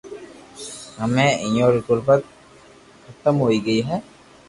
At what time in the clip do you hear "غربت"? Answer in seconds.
1.87-2.21